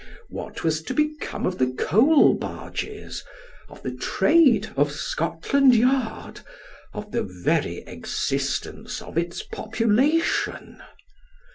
What 0.29 0.63
was 0.63 0.81
to 0.85 0.95
become 0.95 1.45
of 1.45 1.59
the 1.59 1.71
coal 1.77 2.33
barges 2.33 3.23
of 3.69 3.83
tho 3.83 3.95
trade 3.97 4.71
of 4.75 4.91
Scotland 4.91 5.75
Yard 5.75 6.39
of 6.91 7.11
the 7.11 7.21
very 7.21 7.83
existence 7.85 8.99
of 9.03 9.15
its 9.15 9.43
population 9.43 10.81